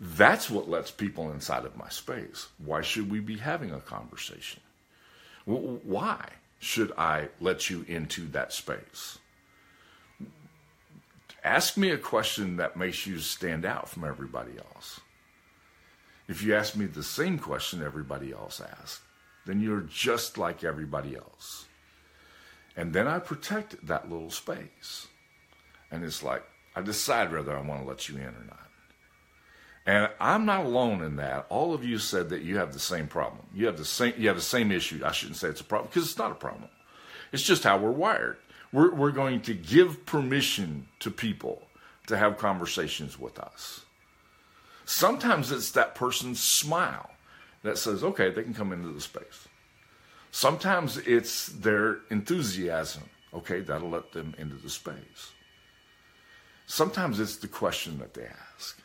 That's 0.00 0.50
what 0.50 0.68
lets 0.68 0.90
people 0.90 1.30
inside 1.30 1.64
of 1.64 1.76
my 1.76 1.88
space. 1.88 2.48
Why 2.58 2.82
should 2.82 3.10
we 3.10 3.20
be 3.20 3.38
having 3.38 3.70
a 3.70 3.80
conversation? 3.80 4.60
Why? 5.44 6.28
should 6.58 6.92
I 6.96 7.28
let 7.40 7.70
you 7.70 7.84
into 7.88 8.26
that 8.28 8.52
space? 8.52 9.18
Ask 11.44 11.76
me 11.76 11.90
a 11.90 11.98
question 11.98 12.56
that 12.56 12.76
makes 12.76 13.06
you 13.06 13.18
stand 13.18 13.64
out 13.64 13.88
from 13.88 14.04
everybody 14.04 14.52
else. 14.58 15.00
If 16.28 16.42
you 16.42 16.56
ask 16.56 16.74
me 16.74 16.86
the 16.86 17.04
same 17.04 17.38
question 17.38 17.82
everybody 17.82 18.32
else 18.32 18.60
asks, 18.60 19.00
then 19.44 19.60
you're 19.60 19.82
just 19.82 20.38
like 20.38 20.64
everybody 20.64 21.14
else. 21.14 21.66
And 22.76 22.92
then 22.92 23.08
I 23.08 23.18
protect 23.18 23.86
that 23.86 24.10
little 24.10 24.30
space. 24.30 25.06
And 25.90 26.04
it's 26.04 26.22
like, 26.22 26.42
I 26.74 26.82
decide 26.82 27.32
whether 27.32 27.56
I 27.56 27.62
want 27.62 27.82
to 27.82 27.88
let 27.88 28.08
you 28.08 28.16
in 28.16 28.26
or 28.26 28.44
not. 28.46 28.66
And 29.86 30.10
I'm 30.20 30.44
not 30.44 30.66
alone 30.66 31.02
in 31.02 31.16
that. 31.16 31.46
All 31.48 31.72
of 31.72 31.84
you 31.84 31.98
said 31.98 32.28
that 32.30 32.42
you 32.42 32.58
have 32.58 32.72
the 32.72 32.78
same 32.78 33.06
problem. 33.06 33.46
You 33.54 33.66
have 33.66 33.78
the 33.78 33.84
same 33.84 34.14
you 34.18 34.26
have 34.26 34.36
the 34.36 34.42
same 34.42 34.72
issue. 34.72 35.00
I 35.04 35.12
shouldn't 35.12 35.36
say 35.36 35.48
it's 35.48 35.60
a 35.60 35.64
problem 35.64 35.88
because 35.88 36.10
it's 36.10 36.18
not 36.18 36.32
a 36.32 36.34
problem. 36.34 36.68
It's 37.32 37.44
just 37.44 37.62
how 37.62 37.78
we're 37.78 37.92
wired. 37.92 38.38
We're, 38.72 38.92
we're 38.92 39.12
going 39.12 39.42
to 39.42 39.54
give 39.54 40.04
permission 40.06 40.88
to 40.98 41.10
people 41.10 41.62
to 42.08 42.16
have 42.16 42.36
conversations 42.36 43.18
with 43.18 43.38
us. 43.38 43.84
Sometimes 44.84 45.52
it's 45.52 45.70
that 45.72 45.94
person's 45.94 46.40
smile 46.40 47.10
that 47.62 47.78
says, 47.78 48.04
okay, 48.04 48.30
they 48.30 48.42
can 48.42 48.54
come 48.54 48.72
into 48.72 48.88
the 48.88 49.00
space. 49.00 49.48
Sometimes 50.30 50.98
it's 50.98 51.46
their 51.48 51.98
enthusiasm. 52.10 53.04
Okay, 53.32 53.60
that'll 53.60 53.90
let 53.90 54.12
them 54.12 54.34
into 54.38 54.56
the 54.56 54.70
space. 54.70 55.32
Sometimes 56.66 57.20
it's 57.20 57.36
the 57.36 57.48
question 57.48 57.98
that 57.98 58.14
they 58.14 58.26
ask. 58.54 58.78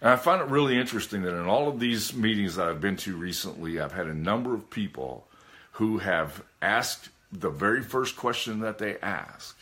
And 0.00 0.10
I 0.10 0.16
find 0.16 0.40
it 0.40 0.48
really 0.48 0.78
interesting 0.78 1.22
that 1.22 1.34
in 1.34 1.46
all 1.46 1.68
of 1.68 1.80
these 1.80 2.14
meetings 2.14 2.56
that 2.56 2.68
I've 2.68 2.80
been 2.80 2.96
to 2.98 3.16
recently, 3.16 3.80
I've 3.80 3.92
had 3.92 4.06
a 4.06 4.14
number 4.14 4.54
of 4.54 4.70
people 4.70 5.26
who 5.72 5.98
have 5.98 6.42
asked 6.62 7.08
the 7.32 7.50
very 7.50 7.82
first 7.82 8.16
question 8.16 8.60
that 8.60 8.78
they 8.78 8.98
ask 8.98 9.56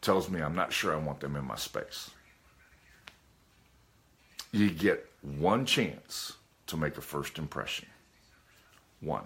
tells 0.00 0.28
me 0.28 0.40
I'm 0.40 0.54
not 0.54 0.72
sure 0.72 0.92
I 0.92 0.98
want 0.98 1.20
them 1.20 1.36
in 1.36 1.44
my 1.44 1.56
space. 1.56 2.10
You 4.52 4.70
get 4.70 5.08
one 5.22 5.66
chance 5.66 6.32
to 6.68 6.76
make 6.76 6.96
a 6.96 7.02
first 7.02 7.38
impression. 7.38 7.88
One. 9.00 9.24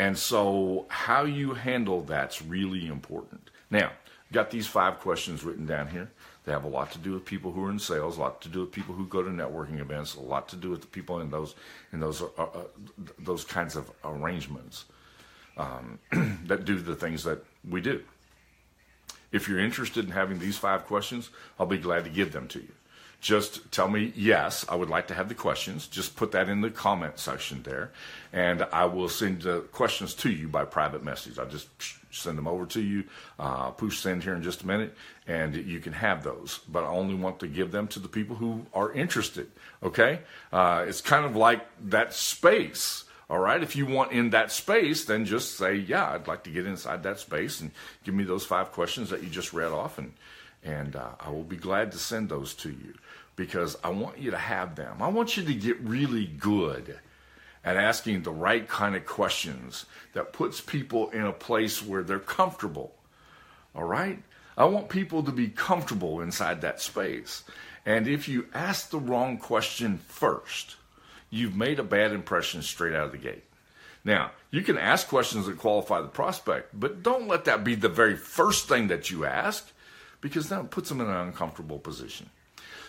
And 0.00 0.16
so, 0.16 0.86
how 0.88 1.24
you 1.24 1.52
handle 1.52 2.00
that's 2.00 2.40
really 2.40 2.86
important. 2.86 3.50
Now, 3.68 3.92
got 4.32 4.50
these 4.50 4.66
five 4.66 4.98
questions 4.98 5.44
written 5.44 5.66
down 5.66 5.88
here. 5.88 6.10
They 6.46 6.52
have 6.52 6.64
a 6.64 6.68
lot 6.68 6.90
to 6.92 6.98
do 6.98 7.12
with 7.12 7.26
people 7.26 7.52
who 7.52 7.66
are 7.66 7.70
in 7.70 7.78
sales, 7.78 8.16
a 8.16 8.20
lot 8.20 8.40
to 8.40 8.48
do 8.48 8.60
with 8.60 8.72
people 8.72 8.94
who 8.94 9.06
go 9.06 9.22
to 9.22 9.28
networking 9.28 9.78
events, 9.78 10.14
a 10.14 10.20
lot 10.20 10.48
to 10.48 10.56
do 10.56 10.70
with 10.70 10.80
the 10.80 10.86
people 10.86 11.20
in 11.20 11.30
those 11.30 11.54
in 11.92 12.00
those 12.00 12.22
uh, 12.22 12.26
uh, 12.38 12.46
those 13.18 13.44
kinds 13.44 13.76
of 13.76 13.90
arrangements 14.02 14.86
um, 15.58 15.98
that 16.46 16.64
do 16.64 16.80
the 16.80 16.96
things 16.96 17.22
that 17.24 17.44
we 17.68 17.82
do. 17.82 18.02
If 19.32 19.48
you're 19.48 19.60
interested 19.60 20.06
in 20.06 20.12
having 20.12 20.38
these 20.38 20.56
five 20.56 20.86
questions, 20.86 21.28
I'll 21.58 21.66
be 21.66 21.76
glad 21.76 22.04
to 22.04 22.10
give 22.10 22.32
them 22.32 22.48
to 22.48 22.58
you 22.58 22.72
just 23.20 23.70
tell 23.70 23.88
me, 23.88 24.12
yes, 24.16 24.64
I 24.68 24.74
would 24.74 24.88
like 24.88 25.08
to 25.08 25.14
have 25.14 25.28
the 25.28 25.34
questions. 25.34 25.86
Just 25.86 26.16
put 26.16 26.32
that 26.32 26.48
in 26.48 26.62
the 26.62 26.70
comment 26.70 27.18
section 27.18 27.62
there, 27.62 27.90
and 28.32 28.66
I 28.72 28.86
will 28.86 29.08
send 29.08 29.42
the 29.42 29.60
questions 29.60 30.14
to 30.14 30.30
you 30.30 30.48
by 30.48 30.64
private 30.64 31.04
message. 31.04 31.38
I'll 31.38 31.46
just 31.46 31.68
send 32.10 32.38
them 32.38 32.48
over 32.48 32.64
to 32.66 32.80
you, 32.80 33.04
uh, 33.38 33.70
push 33.70 33.98
send 33.98 34.22
here 34.22 34.34
in 34.34 34.42
just 34.42 34.62
a 34.62 34.66
minute, 34.66 34.94
and 35.26 35.54
you 35.54 35.80
can 35.80 35.92
have 35.92 36.24
those. 36.24 36.60
But 36.66 36.84
I 36.84 36.88
only 36.88 37.14
want 37.14 37.40
to 37.40 37.46
give 37.46 37.72
them 37.72 37.88
to 37.88 37.98
the 37.98 38.08
people 38.08 38.36
who 38.36 38.64
are 38.72 38.90
interested, 38.92 39.50
okay? 39.82 40.20
Uh, 40.50 40.86
it's 40.88 41.02
kind 41.02 41.26
of 41.26 41.36
like 41.36 41.66
that 41.90 42.14
space. 42.14 43.04
All 43.28 43.38
right, 43.38 43.62
if 43.62 43.76
you 43.76 43.86
want 43.86 44.12
in 44.12 44.30
that 44.30 44.50
space, 44.50 45.04
then 45.04 45.24
just 45.24 45.56
say, 45.56 45.74
Yeah, 45.74 46.10
I'd 46.10 46.26
like 46.26 46.42
to 46.44 46.50
get 46.50 46.66
inside 46.66 47.04
that 47.04 47.20
space 47.20 47.60
and 47.60 47.70
give 48.02 48.14
me 48.14 48.24
those 48.24 48.44
five 48.44 48.72
questions 48.72 49.10
that 49.10 49.22
you 49.22 49.28
just 49.28 49.52
read 49.52 49.70
off, 49.70 49.98
and, 49.98 50.14
and 50.62 50.96
uh, 50.96 51.10
I 51.18 51.30
will 51.30 51.44
be 51.44 51.56
glad 51.56 51.92
to 51.92 51.98
send 51.98 52.28
those 52.28 52.54
to 52.54 52.70
you 52.70 52.94
because 53.36 53.76
I 53.82 53.90
want 53.90 54.18
you 54.18 54.30
to 54.30 54.38
have 54.38 54.76
them. 54.76 55.00
I 55.00 55.08
want 55.08 55.36
you 55.36 55.44
to 55.44 55.54
get 55.54 55.80
really 55.80 56.26
good 56.26 56.98
at 57.64 57.76
asking 57.76 58.22
the 58.22 58.30
right 58.30 58.66
kind 58.68 58.96
of 58.96 59.06
questions 59.06 59.86
that 60.12 60.32
puts 60.32 60.60
people 60.60 61.10
in 61.10 61.22
a 61.22 61.32
place 61.32 61.84
where 61.84 62.02
they're 62.02 62.18
comfortable. 62.18 62.94
All 63.74 63.84
right? 63.84 64.22
I 64.56 64.64
want 64.64 64.88
people 64.88 65.22
to 65.22 65.32
be 65.32 65.48
comfortable 65.48 66.20
inside 66.20 66.60
that 66.60 66.80
space. 66.80 67.44
And 67.86 68.06
if 68.06 68.28
you 68.28 68.46
ask 68.52 68.90
the 68.90 68.98
wrong 68.98 69.38
question 69.38 69.98
first, 70.06 70.76
you've 71.30 71.56
made 71.56 71.78
a 71.78 71.84
bad 71.84 72.12
impression 72.12 72.62
straight 72.62 72.94
out 72.94 73.06
of 73.06 73.12
the 73.12 73.18
gate. 73.18 73.44
Now, 74.04 74.32
you 74.50 74.62
can 74.62 74.78
ask 74.78 75.08
questions 75.08 75.46
that 75.46 75.58
qualify 75.58 76.00
the 76.00 76.08
prospect, 76.08 76.78
but 76.78 77.02
don't 77.02 77.28
let 77.28 77.44
that 77.44 77.64
be 77.64 77.74
the 77.74 77.88
very 77.88 78.16
first 78.16 78.68
thing 78.68 78.88
that 78.88 79.10
you 79.10 79.24
ask 79.24 79.70
because 80.20 80.48
that 80.48 80.70
puts 80.70 80.88
them 80.88 81.00
in 81.00 81.08
an 81.08 81.16
uncomfortable 81.16 81.78
position. 81.78 82.30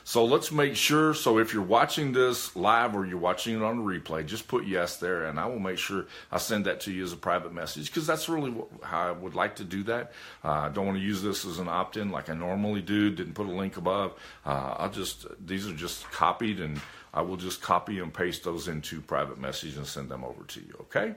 So 0.03 0.25
let's 0.25 0.51
make 0.51 0.75
sure. 0.75 1.13
So 1.13 1.37
if 1.37 1.53
you're 1.53 1.63
watching 1.63 2.11
this 2.11 2.55
live 2.55 2.95
or 2.95 3.05
you're 3.05 3.19
watching 3.19 3.55
it 3.55 3.61
on 3.61 3.77
the 3.77 3.83
replay, 3.83 4.25
just 4.25 4.47
put 4.47 4.65
yes 4.65 4.97
there, 4.97 5.25
and 5.25 5.39
I 5.39 5.45
will 5.45 5.59
make 5.59 5.77
sure 5.77 6.05
I 6.31 6.37
send 6.37 6.65
that 6.65 6.81
to 6.81 6.91
you 6.91 7.03
as 7.03 7.13
a 7.13 7.17
private 7.17 7.53
message 7.53 7.87
because 7.87 8.07
that's 8.07 8.27
really 8.27 8.53
how 8.81 9.09
I 9.09 9.11
would 9.11 9.35
like 9.35 9.57
to 9.57 9.63
do 9.63 9.83
that. 9.83 10.11
Uh, 10.43 10.51
I 10.51 10.69
don't 10.69 10.87
want 10.87 10.97
to 10.97 11.03
use 11.03 11.21
this 11.21 11.45
as 11.45 11.59
an 11.59 11.67
opt-in 11.67 12.11
like 12.11 12.29
I 12.29 12.33
normally 12.33 12.81
do. 12.81 13.11
Didn't 13.11 13.33
put 13.33 13.47
a 13.47 13.51
link 13.51 13.77
above. 13.77 14.13
Uh, 14.45 14.75
I'll 14.77 14.91
just 14.91 15.27
these 15.45 15.67
are 15.67 15.75
just 15.75 16.09
copied, 16.11 16.59
and 16.59 16.81
I 17.13 17.21
will 17.21 17.37
just 17.37 17.61
copy 17.61 17.99
and 17.99 18.13
paste 18.13 18.43
those 18.43 18.67
into 18.67 19.01
private 19.01 19.39
message 19.39 19.77
and 19.77 19.85
send 19.85 20.09
them 20.09 20.23
over 20.23 20.43
to 20.43 20.59
you. 20.59 20.75
Okay 20.81 21.15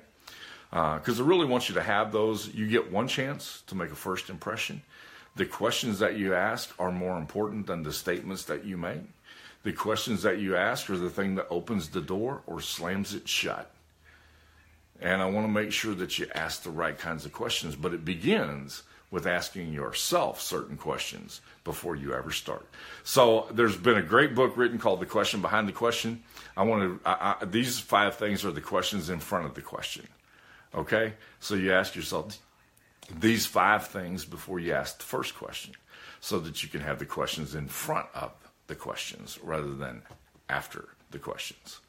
because 0.70 1.20
uh, 1.20 1.24
I 1.24 1.26
really 1.28 1.46
want 1.46 1.68
you 1.68 1.76
to 1.76 1.82
have 1.82 2.10
those. 2.10 2.52
You 2.52 2.66
get 2.66 2.90
one 2.90 3.06
chance 3.06 3.62
to 3.68 3.76
make 3.76 3.92
a 3.92 3.94
first 3.94 4.28
impression. 4.28 4.82
The 5.36 5.46
questions 5.46 5.98
that 5.98 6.16
you 6.16 6.34
ask 6.34 6.72
are 6.78 6.92
more 6.92 7.18
important 7.18 7.66
than 7.66 7.82
the 7.82 7.92
statements 7.92 8.44
that 8.44 8.64
you 8.64 8.76
make. 8.76 9.02
The 9.64 9.72
questions 9.72 10.22
that 10.22 10.38
you 10.38 10.56
ask 10.56 10.88
are 10.90 10.96
the 10.96 11.10
thing 11.10 11.34
that 11.36 11.48
opens 11.50 11.88
the 11.88 12.00
door 12.00 12.42
or 12.46 12.60
slams 12.60 13.14
it 13.14 13.28
shut. 13.28 13.70
And 15.00 15.20
I 15.20 15.26
want 15.26 15.46
to 15.46 15.52
make 15.52 15.72
sure 15.72 15.94
that 15.94 16.18
you 16.18 16.28
ask 16.34 16.62
the 16.62 16.70
right 16.70 16.96
kinds 16.96 17.24
of 17.24 17.32
questions, 17.32 17.74
but 17.74 17.92
it 17.92 18.04
begins 18.04 18.84
with 19.10 19.26
asking 19.26 19.72
yourself 19.72 20.40
certain 20.40 20.76
questions 20.76 21.40
before 21.62 21.96
you 21.96 22.14
ever 22.14 22.30
start. 22.30 22.66
So 23.04 23.46
there's 23.52 23.76
been 23.76 23.96
a 23.96 24.02
great 24.02 24.34
book 24.34 24.56
written 24.56 24.78
called 24.78 25.00
The 25.00 25.06
Question 25.06 25.40
Behind 25.40 25.68
the 25.68 25.72
Question. 25.72 26.22
I 26.56 26.62
want 26.64 27.02
to, 27.02 27.08
I, 27.08 27.36
I, 27.40 27.44
these 27.44 27.78
five 27.78 28.16
things 28.16 28.44
are 28.44 28.50
the 28.50 28.60
questions 28.60 29.10
in 29.10 29.20
front 29.20 29.46
of 29.46 29.54
the 29.54 29.62
question. 29.62 30.06
Okay? 30.74 31.14
So 31.40 31.54
you 31.54 31.72
ask 31.72 31.94
yourself 31.94 32.38
these 33.10 33.46
five 33.46 33.86
things 33.86 34.24
before 34.24 34.58
you 34.58 34.72
ask 34.72 34.98
the 34.98 35.04
first 35.04 35.36
question 35.36 35.74
so 36.20 36.38
that 36.40 36.62
you 36.62 36.68
can 36.68 36.80
have 36.80 36.98
the 36.98 37.06
questions 37.06 37.54
in 37.54 37.68
front 37.68 38.06
of 38.14 38.32
the 38.66 38.74
questions 38.74 39.38
rather 39.42 39.74
than 39.74 40.02
after 40.48 40.88
the 41.10 41.18
questions. 41.18 41.80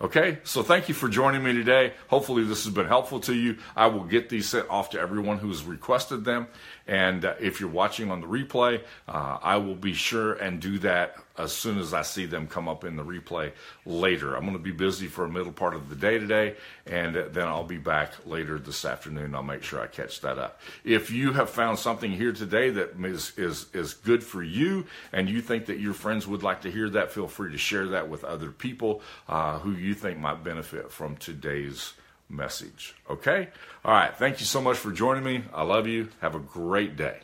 Okay, 0.00 0.38
so 0.44 0.62
thank 0.62 0.88
you 0.88 0.94
for 0.94 1.08
joining 1.08 1.42
me 1.42 1.52
today. 1.52 1.92
Hopefully, 2.06 2.44
this 2.44 2.64
has 2.64 2.72
been 2.72 2.86
helpful 2.86 3.18
to 3.20 3.34
you. 3.34 3.56
I 3.74 3.88
will 3.88 4.04
get 4.04 4.28
these 4.28 4.48
sent 4.48 4.70
off 4.70 4.90
to 4.90 5.00
everyone 5.00 5.38
who 5.38 5.48
has 5.48 5.64
requested 5.64 6.24
them. 6.24 6.46
And 6.88 7.26
uh, 7.26 7.34
if 7.38 7.60
you're 7.60 7.68
watching 7.68 8.10
on 8.10 8.22
the 8.22 8.26
replay, 8.26 8.82
uh, 9.06 9.38
I 9.42 9.58
will 9.58 9.74
be 9.74 9.92
sure 9.92 10.32
and 10.32 10.58
do 10.58 10.78
that 10.78 11.16
as 11.36 11.52
soon 11.52 11.78
as 11.78 11.92
I 11.92 12.00
see 12.02 12.24
them 12.24 12.48
come 12.48 12.66
up 12.66 12.82
in 12.82 12.96
the 12.96 13.04
replay 13.04 13.52
later. 13.84 14.34
I'm 14.34 14.42
going 14.42 14.54
to 14.54 14.58
be 14.58 14.72
busy 14.72 15.06
for 15.06 15.26
a 15.26 15.28
middle 15.28 15.52
part 15.52 15.74
of 15.74 15.90
the 15.90 15.94
day 15.94 16.18
today, 16.18 16.56
and 16.86 17.14
then 17.14 17.46
I'll 17.46 17.62
be 17.62 17.76
back 17.76 18.14
later 18.26 18.58
this 18.58 18.86
afternoon. 18.86 19.34
I'll 19.34 19.42
make 19.42 19.62
sure 19.62 19.80
I 19.80 19.86
catch 19.86 20.22
that 20.22 20.38
up. 20.38 20.60
If 20.82 21.10
you 21.10 21.34
have 21.34 21.50
found 21.50 21.78
something 21.78 22.10
here 22.10 22.32
today 22.32 22.70
that 22.70 22.94
is, 23.04 23.32
is, 23.36 23.66
is 23.74 23.92
good 23.92 24.24
for 24.24 24.42
you 24.42 24.86
and 25.12 25.28
you 25.28 25.42
think 25.42 25.66
that 25.66 25.78
your 25.78 25.94
friends 25.94 26.26
would 26.26 26.42
like 26.42 26.62
to 26.62 26.70
hear 26.70 26.88
that, 26.90 27.12
feel 27.12 27.28
free 27.28 27.52
to 27.52 27.58
share 27.58 27.88
that 27.88 28.08
with 28.08 28.24
other 28.24 28.50
people 28.50 29.02
uh, 29.28 29.58
who 29.58 29.72
you 29.72 29.92
think 29.92 30.18
might 30.18 30.42
benefit 30.42 30.90
from 30.90 31.16
today's 31.16 31.92
message. 32.28 32.94
Okay? 33.08 33.48
All 33.84 33.92
right. 33.92 34.14
Thank 34.16 34.40
you 34.40 34.46
so 34.46 34.60
much 34.60 34.76
for 34.76 34.92
joining 34.92 35.24
me. 35.24 35.44
I 35.52 35.62
love 35.62 35.86
you. 35.86 36.08
Have 36.20 36.34
a 36.34 36.40
great 36.40 36.96
day. 36.96 37.20